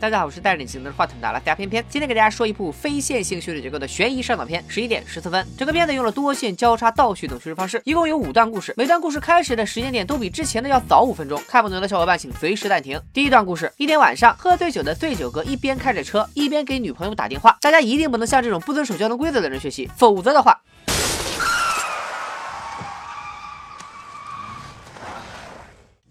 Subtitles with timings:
[0.00, 5.44] 大家好，我是带着你镜头话筒的拉斯加偏偏，今天给大家说一部非线性叙事结构的悬疑上档片，十一点十四分。
[5.58, 11.42] 整个片子用了多线交叉倒叙等叙事方式，一共有五段故事，每段故事开始的时间点都比之前的要早五分钟。
[11.48, 13.00] 看不懂的小伙伴请随时暂停。
[13.12, 17.58] 第一段故事，一天晚上，喝醉酒的醉酒哥一边开着车，一边给女朋友打电话。
[17.60, 20.60] 大家一定不能向这种不遵守交通规则的人学习，否则的话。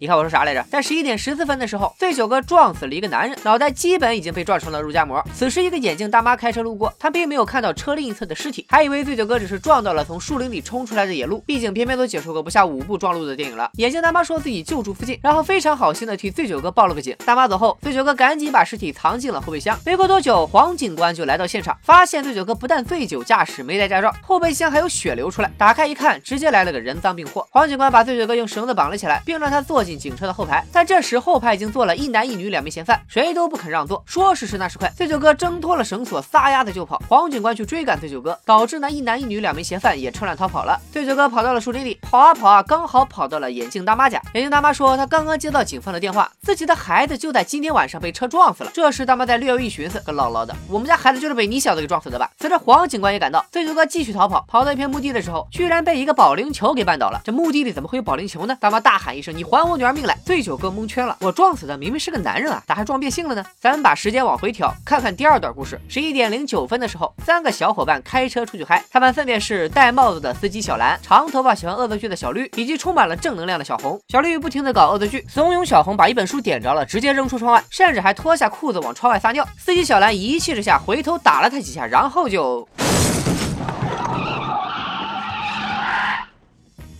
[0.00, 0.64] 你看我说啥来着？
[0.70, 5.20] 在十一点十四分的时候，醉酒哥撞死了一个男人，脑袋基本已经被撞成了肉夹馍。
[5.34, 11.40] 此时，一个眼镜大妈开车路过，她并没有看到车另一侧的尸体，还以为醉酒哥只是撞到了从树林里冲出来的野鹿。
[11.40, 13.68] 毕竟，偏偏都解说过不下五部撞鹿的电影了。
[13.74, 17.16] 眼镜大妈说自己就住附近，然后非常好心的替醉酒哥报了个警。
[17.26, 19.76] 大妈走后，醉酒哥赶紧把尸体藏进了后备箱。
[19.84, 25.50] 没过多久，黄警官就来到现场，发现醉酒哥不但醉酒驾驶，没带驾照，后备箱还有血流出来。
[25.58, 27.44] 打开一看，直接来了个人赃并获。
[27.50, 30.64] 黄警官把醉酒哥用绳子绑了起来，并让他坐进警车的后排。
[30.72, 37.00] 但这时后排已经坐了一男一女两名嫌犯，谁都不肯让座，说时迟那时快，醉酒哥挣脱了绳索，撒丫子就跑。
[37.08, 40.78] 黄警官去追赶醉酒哥，导致那一男一女两名嫌犯也趁乱逃跑了。
[40.92, 44.20] 醉酒哥跑到了树林里，跑啊跑啊，刚好跑到了眼镜大妈家。
[44.34, 48.70] 眼镜大妈说，她刚刚接到警方的电话，自己的孩子就在今天晚上被车撞死了。
[48.74, 52.30] 这时大妈在略有一寻思，个唠唠的，我们家孩子就是被你小子给撞死的吧？
[52.38, 57.20] 随着黄警官也赶到，醉酒哥继续逃跑，跑到一片墓地的时候，居然被一个保龄球给绊倒了。
[57.24, 58.56] 这墓地里怎么会有保龄球呢？
[58.60, 60.98] 大妈大喊一声：“你还我女儿命来！”醉酒哥蒙圈。
[61.06, 63.44] 了，我撞死的明明是个男人啊，咋还撞变性了呢？
[63.60, 65.80] 咱们把时间往回调，看看第二段故事。
[65.88, 74.00] 十一点零九分的时候，三个小伙伴开车出去嗨，他们分别是戴帽子的司机小蓝、长头发喜欢恶作剧的小绿，以及充满了正能量的小红。
[74.08, 79.46] 小绿不停的搞恶作剧，怂恿小红把一本书点着了，直接扔出窗外，甚至还脱下裤子往窗外撒尿。
[79.56, 82.66] 司机小蓝一气之下回头打了他几下，然后就。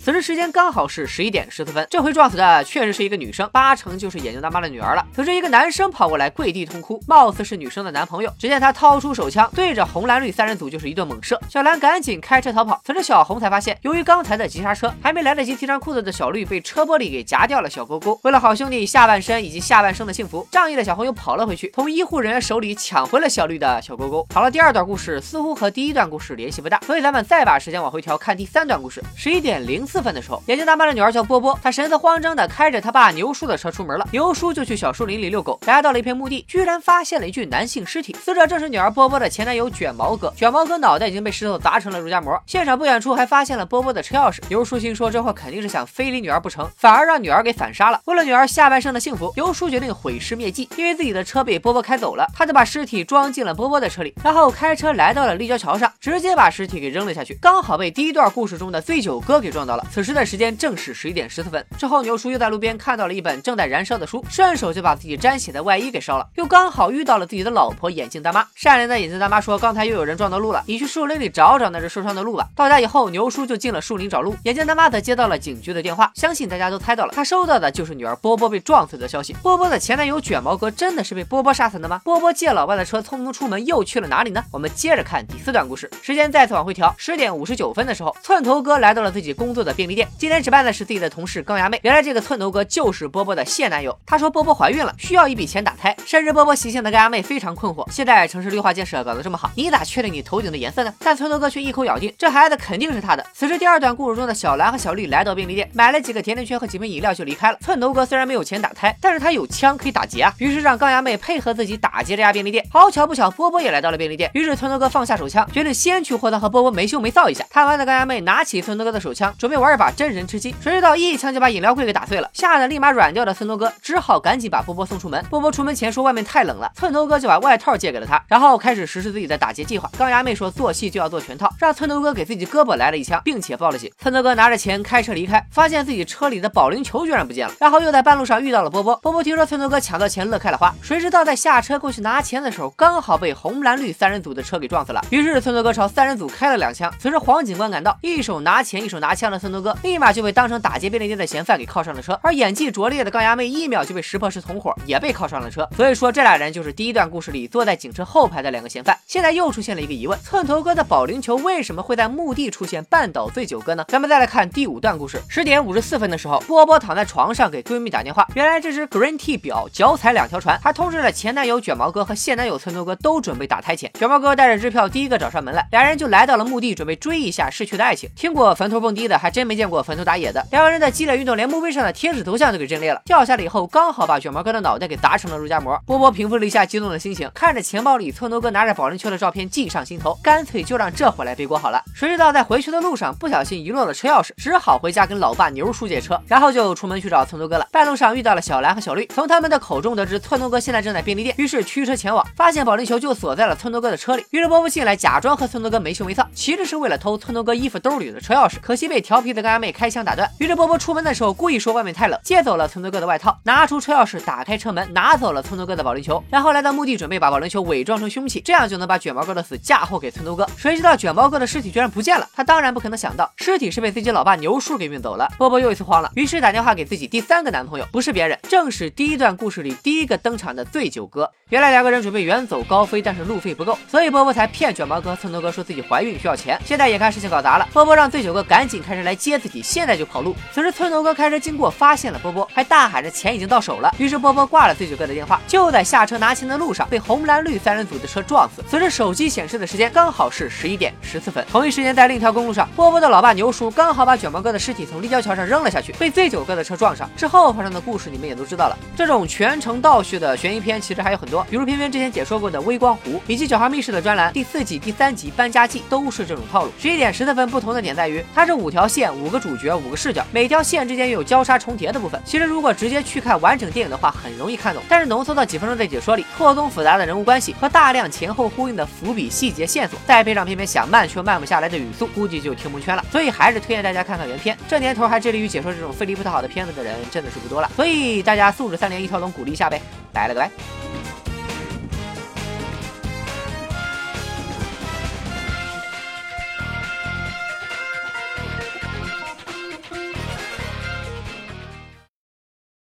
[0.01, 5.07] 此时时间刚好是十一点十四分，这回撞死的确实是一个女生，八成就是眼镜大妈的女儿了。
[5.15, 8.33] 此时一个男生跑过来跪地痛哭，貌似是女生的男朋友。
[8.39, 11.39] 只见他掏出手枪，对着红蓝绿三人组就是一顿猛射。
[11.51, 12.81] 小蓝赶紧开车逃跑。
[12.87, 18.19] 此时小红才发现，由于刚才的急刹车，还没来得及提上裤子的小绿被车玻璃给夹掉了小勾勾。
[18.23, 24.27] 为了好兄弟下半身以及下半生的幸福，仗义的小红又跑了回去，从医护人员手里抢回了小绿的小勾勾。
[24.33, 29.05] 好了，第二段故事似乎和第一段故事联系不大，所以咱们再把时间往回调，看第三段故事。
[29.15, 29.98] 十一点零四。
[29.99, 34.07] 四分的时候，眼镜大妈的女儿叫波波，她神色慌张的开着她爸牛叔的车出门了。
[34.13, 40.33] 牛叔就去小树林里遛狗，来到了一片墓地，居然发现了一具男性尸体，死者正是女儿波波的前男友卷毛哥。
[40.37, 42.41] 卷毛哥脑袋已经被石头砸成了肉夹馍。
[42.47, 44.39] 现场不远处还发现了波波的车钥匙。
[44.49, 48.01] 牛叔心说这货肯定是想非礼女儿不成，反而让女儿给反杀了。
[48.05, 50.69] 为了女儿下半生的幸福，牛叔决定毁尸灭迹。
[50.77, 59.78] 因为自己的车被波波开走了，他就把尸体装进了波波的车里，然后开车来到了立交桥上，直接把尸体给扔了下去，刚好被第一段故事中的醉酒哥给撞到了。
[59.91, 61.65] 此时的时间正是十一点十四分。
[61.79, 66.27] 之后，牛叔又在路边看到了一本正在燃烧的书，顺手就把自己沾血的外衣给烧了。
[66.37, 68.47] 又刚好遇到了自己的老婆眼镜大妈。
[68.55, 74.35] 善良的眼镜大妈说：“刚才又有人撞到路了，你去树林里找找那只受伤的鹿吧。”到家以后，牛叔就进了树林找鹿。
[74.45, 79.33] 眼镜大妈则接到了警局的电话，相信大家都猜到了，她收到的就是女儿波波被撞死的消息。
[79.43, 82.01] 波波的前男友卷毛哥真的是被波波杀死的吗？
[82.05, 84.45] 波波借老爸的车匆匆出门，又去了哪里呢？
[84.51, 85.91] 我们接着看第四段故事。
[86.03, 90.07] 时间再次往回调，十点五十九分的时候，寸头哥来到了自己工作的便利店。
[90.19, 90.59] 今天值班。
[90.59, 93.97] 的是自己的同事钢牙妹，原来这个寸头哥就是波波的现男友。
[94.05, 95.97] 他说波波怀孕了，需要一笔钱打胎。
[96.05, 100.93] 深知波波习性的钢牙妹非常困惑，现在城市绿化建设搞得这么好，你咋确定你头顶的颜色呢？
[100.99, 103.25] 但寸头哥却一口咬定这孩子肯定是他的。
[103.33, 107.59] 此时第二段故事中的小蓝和小绿来到便利店，买了几个甜甜圈和几瓶饮料就离开了。
[107.61, 112.67] 寸头哥虽然没有钱打胎，但是他有枪可以打劫啊，于是让钢牙妹配合自己打劫这家便利店。
[112.73, 117.45] 好巧不巧，波波也来到了便利店，于是寸头哥放下手枪，决定先去货仓和波波没羞没臊一下。
[117.51, 120.55] 贪玩的钢牙妹拿起寸头哥的手枪，准备玩一把真人吃鸡。
[120.61, 125.25] 谁知道一枪就把饮料柜给打碎了，吓得立马软掉的寸头哥只好赶紧把波波送出门。
[125.31, 129.91] 波波出门前说外面太冷了，寸头哥就把外套借给了他，然后开始实施自己的打劫计划。
[129.99, 133.91] 钢牙妹说做戏就要做全套，让寸头哥给自己胳膊来了一枪，并且报了警。
[133.99, 138.97] 寸头哥拿着钱开车离开，发现自己车里的保龄球居然不见了，然后又在半路上遇到了波波。
[138.97, 140.75] 波波听说寸头哥抢到钱，乐开了花。
[140.83, 145.05] 谁知道在下车过去拿钱的时候，刚好被红蓝绿三人组的车给撞死了。
[145.11, 146.93] 于是寸头哥朝三人组开了两枪。
[146.99, 151.19] 随着黄警官赶到，一手拿钱一手拿枪的寸寸头哥立马就被当成打劫便利店。
[151.19, 155.69] 的嫌犯给铐上了车，而演技拙劣的钢牙妹一秒就被识破是同伙，也被铐上了车。
[155.75, 158.97] 所以说这俩人就是第一段故事里坐在警车后排的两个嫌犯。
[159.09, 163.85] 现在又出现了一个疑问：寸头哥的保龄球为什么会在墓地出现，绊倒醉酒哥呢？
[163.89, 165.21] 咱们再来看第五段故事。
[165.29, 173.91] 十点五十四分的时候，波波躺在床上给闺蜜打电话，原来这只 Green Tea 表脚踩两条船，还通知了前男友卷毛哥和现男友寸头哥都准备打胎前。
[173.99, 178.09] 卷毛哥带着支票第一个找上门来，俩人就来到了墓地，准备追一下逝去的爱情。
[178.15, 180.45] 听过坟头蹦迪的还真没见过坟头打野的。
[180.51, 183.01] 两个人的激烈运动，连墓碑上的贴纸头像都给震裂了。
[183.05, 185.81] 掉下来以后，刚好把卷毛哥的脑袋给砸成了肉夹馍。
[185.87, 191.81] 波波平复了一下激动的心情，看着钱包里寸头哥拿着保龄球的照片，计上心头，干脆就让这回来背锅好了。
[191.95, 197.69] 谁知道在回去的路上不小心遗落了车钥匙，只好回家跟老爸牛叔借车，然后就出门去找寸头哥了。
[197.71, 204.27] 半路上遇到了小蓝和小绿，从他们的口中得知寸头哥现在正在便利店，于是驱车前往，发现保龄球就锁在了寸头哥的车里。
[204.31, 210.31] 于是波波进来，假装和寸头哥没羞没臊，其实是为了偷寸头哥衣服兜里的车钥匙，可惜被调皮的干妹开枪打断。
[210.39, 220.49] 于是波波出门的时候故意说外面太冷，借走了村头哥的外套，拿出车钥匙打开车门，拿走了村头哥的保龄球，然后来到墓地准备把保龄球伪装成凶器，这样就能把卷毛哥的死嫁祸给村头哥。
[220.57, 225.29] 谁知道卷毛哥的尸体居然不见了，他当然不可能想到尸体是被自己老爸牛叔给运走了。
[225.39, 231.31] 波波又一次慌了，于是打电话给自己第三个男朋友，不是别人，正是第一段故事里第一个登场的醉酒哥。
[231.51, 236.61] 原来两个人准备远走高飞，但是路费不够，所以波波才骗卷毛哥、村头哥说自己怀孕需要钱。
[236.65, 240.35] 现在眼看事情搞砸了，波波让醉酒哥赶紧开车来接自己，现在就跑路。
[240.55, 243.93] 此时村头哥开车经过，发现了波波，还大喊着钱已经到手了。
[243.99, 248.63] 于是波波挂了醉酒哥的电话，就在下车拿钱的路上被红蓝绿三人组的车撞死。
[248.71, 251.45] 此时手机显示的时间刚好是十一点十四分。
[251.51, 257.11] 同一时间，在另一条公路上，波波的老爸牛叔刚好把卷毛哥的尸体从立交桥上扔了下去，被醉酒哥的车撞上。
[257.17, 258.79] 之后发生的故事你们也都知道了。
[258.97, 266.73] 这种全程倒叙的悬疑片其实还有很多，比如偏偏之前解说过的《微光湖》，以及《九号密室》的专栏第四季第三集《搬家记》都是这种套路。
[266.79, 272.21] 十一点十四分不同的点在于，它是五条线、五个主角、五个视角，每条线之间又有交叉重叠的部分。
[272.25, 274.83] 其实如果直接去看完整电影的话，很容易看懂。
[274.89, 283.05] 但是浓缩到几分钟的解说里，错综复杂的人物关系和大量前后呼应的伏笔细节线索，再配上偏偏想慢却慢不下来的语速，估计就听蒙圈了。
[283.11, 284.57] 所以还是推荐大家看看原片。
[284.69, 287.71] 这年头还致力于解说这种费力不讨好的片子的人真的是不多了。
[287.77, 289.81] 所以大家素质三连一条龙，鼓励一下呗。
[290.13, 290.78] 拜了个拜。